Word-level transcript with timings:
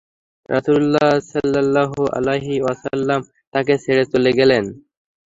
রাসূলুল্লাহ 0.49 1.09
সাল্লাল্লাহু 1.31 2.01
আলাইহি 2.17 2.55
ওয়াসাল্লাম 2.61 3.21
তাকে 3.53 3.73
ছেড়ে 3.83 4.03
চলে 4.13 4.31
গেলেন। 4.39 4.63